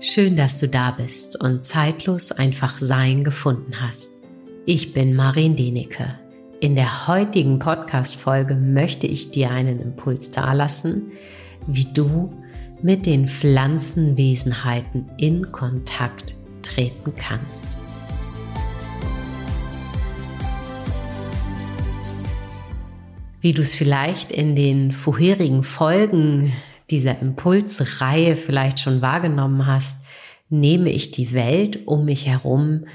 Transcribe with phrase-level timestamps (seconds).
[0.00, 4.12] Schön, dass du da bist und zeitlos einfach Sein gefunden hast.
[4.64, 6.16] Ich bin Marin Denecke.
[6.60, 11.10] In der heutigen Podcast-Folge möchte ich dir einen Impuls dalassen,
[11.66, 12.32] wie du
[12.80, 17.64] mit den Pflanzenwesenheiten in Kontakt treten kannst.
[23.40, 26.52] Wie du es vielleicht in den vorherigen Folgen
[26.90, 30.04] dieser Impulsreihe vielleicht schon wahrgenommen hast,
[30.48, 32.86] nehme ich die Welt um mich herum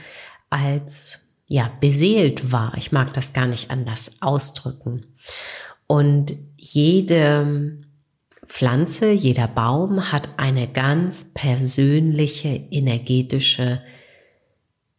[0.49, 2.73] als ja beseelt wahr.
[2.77, 5.05] Ich mag das gar nicht anders ausdrücken.
[5.87, 7.79] Und jede
[8.45, 13.81] Pflanze, jeder Baum hat eine ganz persönliche energetische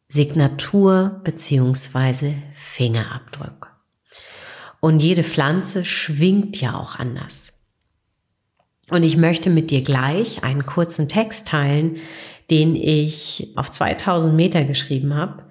[0.09, 3.73] Signatur beziehungsweise Fingerabdruck.
[4.81, 7.54] Und jede Pflanze schwingt ja auch anders.
[8.91, 11.97] Und ich möchte mit dir gleich einen kurzen Text teilen,
[12.51, 15.45] den ich auf 2000 Meter geschrieben habe,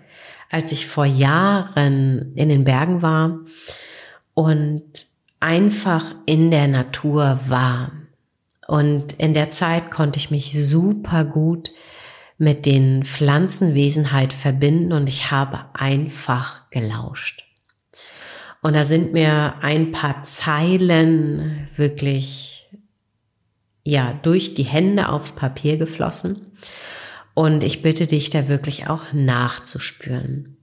[0.52, 3.40] als ich vor Jahren in den Bergen war
[4.36, 4.84] und
[5.40, 7.92] einfach in der Natur war.
[8.68, 11.72] Und in der Zeit konnte ich mich super gut
[12.38, 17.44] mit den Pflanzenwesenheit verbinden und ich habe einfach gelauscht.
[18.62, 22.63] Und da sind mir ein paar Zeilen wirklich
[23.84, 26.58] ja, durch die Hände aufs Papier geflossen.
[27.34, 30.58] Und ich bitte dich da wirklich auch nachzuspüren.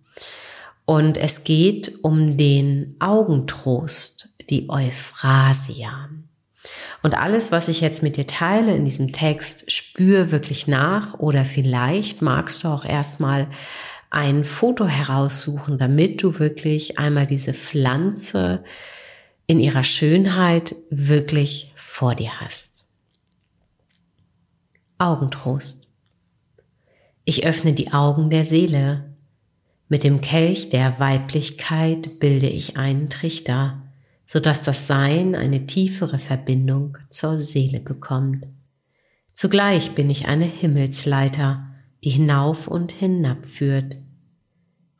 [0.84, 6.08] Und es geht um den Augentrost, die Euphrasia.
[7.02, 11.44] Und alles, was ich jetzt mit dir teile in diesem Text, spür wirklich nach oder
[11.44, 13.48] vielleicht magst du auch erstmal
[14.10, 18.64] ein Foto heraussuchen, damit du wirklich einmal diese Pflanze
[19.46, 22.79] in ihrer Schönheit wirklich vor dir hast.
[25.00, 25.88] Augentrost.
[27.24, 29.16] Ich öffne die Augen der Seele.
[29.88, 33.82] Mit dem Kelch der Weiblichkeit bilde ich einen Trichter,
[34.26, 38.46] so dass das Sein eine tiefere Verbindung zur Seele bekommt.
[39.32, 41.66] Zugleich bin ich eine Himmelsleiter,
[42.04, 43.96] die hinauf und hinab führt.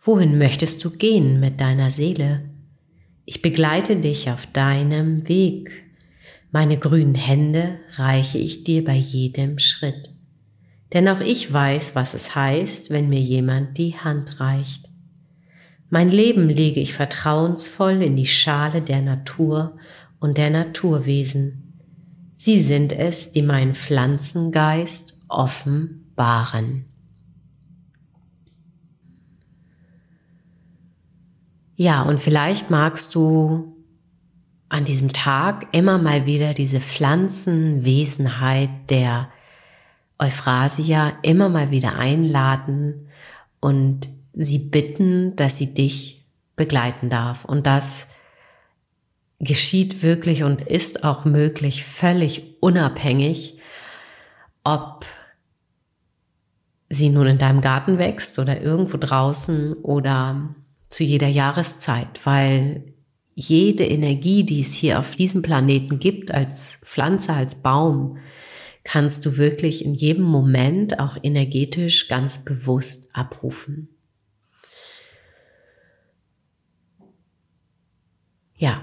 [0.03, 2.49] Wohin möchtest du gehen mit deiner Seele?
[3.27, 5.90] Ich begleite dich auf deinem Weg
[6.53, 10.11] meine grünen Hände reiche ich dir bei jedem Schritt.
[10.93, 14.91] Denn auch ich weiß, was es heißt, wenn mir jemand die Hand reicht.
[15.89, 19.77] Mein Leben lege ich vertrauensvoll in die Schale der Natur
[20.19, 21.75] und der Naturwesen.
[22.37, 26.87] Sie sind es, die meinen Pflanzengeist offenbaren.
[31.77, 33.80] Ja, und vielleicht magst du
[34.71, 39.29] an diesem Tag immer mal wieder diese Pflanzenwesenheit der
[40.19, 43.09] Euphrasia immer mal wieder einladen
[43.59, 47.45] und sie bitten, dass sie dich begleiten darf.
[47.45, 48.11] Und das
[49.41, 53.59] geschieht wirklich und ist auch möglich, völlig unabhängig,
[54.63, 55.05] ob
[56.89, 60.55] sie nun in deinem Garten wächst oder irgendwo draußen oder
[60.89, 62.85] zu jeder Jahreszeit, weil
[63.41, 68.19] jede Energie, die es hier auf diesem Planeten gibt, als Pflanze, als Baum,
[68.85, 73.89] kannst du wirklich in jedem Moment auch energetisch ganz bewusst abrufen.
[78.57, 78.83] Ja.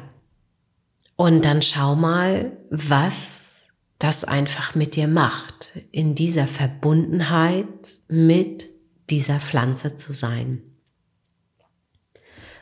[1.15, 3.65] Und dann schau mal, was
[3.99, 7.65] das einfach mit dir macht, in dieser Verbundenheit
[8.07, 8.69] mit
[9.09, 10.61] dieser Pflanze zu sein.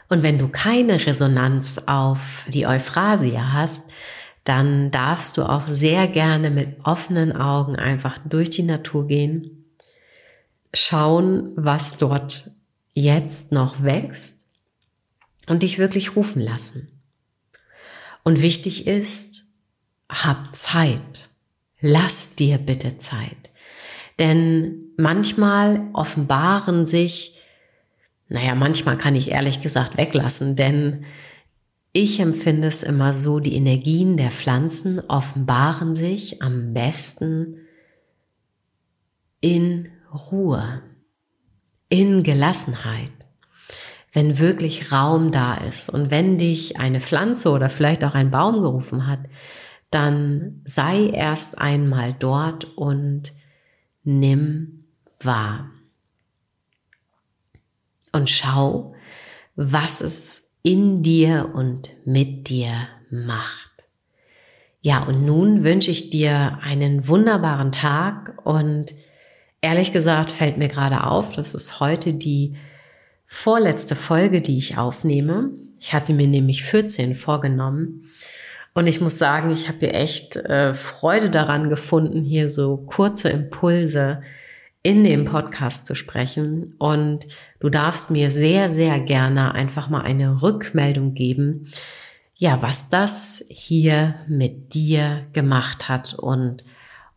[0.07, 3.83] Und wenn du keine Resonanz auf die Euphrasia hast,
[4.43, 9.65] dann darfst du auch sehr gerne mit offenen Augen einfach durch die Natur gehen,
[10.73, 12.51] schauen, was dort
[12.93, 14.45] jetzt noch wächst
[15.47, 16.87] und dich wirklich rufen lassen.
[18.23, 19.45] Und wichtig ist,
[20.09, 21.29] hab Zeit.
[21.81, 23.51] Lass dir bitte Zeit.
[24.19, 27.39] Denn manchmal offenbaren sich
[28.27, 31.05] naja, manchmal kann ich ehrlich gesagt weglassen, denn
[31.91, 37.57] ich empfinde es immer so, die Energien der Pflanzen offenbaren sich am besten
[39.39, 39.89] in
[40.31, 40.81] Ruhe,
[41.87, 43.11] in Gelassenheit,
[44.11, 48.61] wenn wirklich Raum da ist und wenn dich eine Pflanze oder vielleicht auch ein Baum
[48.61, 49.19] gerufen hat,
[49.91, 53.31] dann sei erst einmal dort und
[54.03, 54.85] nimm
[55.21, 55.69] wahr
[58.15, 58.95] und schau,
[59.57, 62.71] was es in dir und mit dir
[63.09, 63.71] macht.
[64.79, 68.95] Ja, und nun wünsche ich dir einen wunderbaren Tag und
[69.59, 72.55] ehrlich gesagt fällt mir gerade auf, das ist heute die
[73.25, 75.49] vorletzte Folge, die ich aufnehme.
[75.77, 78.09] Ich hatte mir nämlich 14 vorgenommen.
[78.73, 83.29] Und ich muss sagen, ich habe hier echt äh, Freude daran gefunden, hier so kurze
[83.29, 84.21] Impulse
[84.85, 86.75] in dem Podcast zu sprechen.
[86.77, 87.25] Und
[87.59, 91.71] du darfst mir sehr, sehr gerne einfach mal eine Rückmeldung geben,
[92.37, 96.63] ja, was das hier mit dir gemacht hat und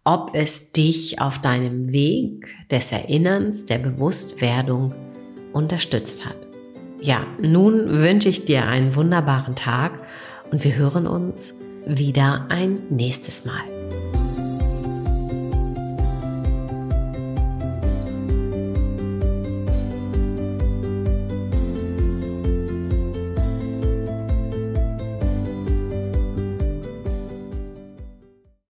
[0.05, 4.95] ob es dich auf deinem Weg des Erinnerns, der Bewusstwerdung
[5.53, 6.49] unterstützt hat.
[7.03, 9.93] Ja, nun wünsche ich dir einen wunderbaren Tag
[10.51, 13.78] und wir hören uns wieder ein nächstes Mal.